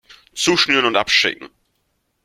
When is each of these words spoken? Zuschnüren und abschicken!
Zuschnüren 0.33 0.85
und 0.85 0.95
abschicken! 0.95 1.51